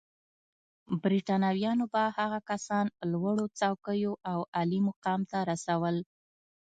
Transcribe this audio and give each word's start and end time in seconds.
برېټانویانو 1.03 1.85
به 1.93 2.03
هغه 2.17 2.39
کسان 2.49 2.85
لوړو 3.11 3.45
څوکیو 3.59 4.13
او 4.31 4.39
عالي 4.55 4.79
مقام 4.87 5.21
ته 5.31 5.37
رسول. 5.51 5.95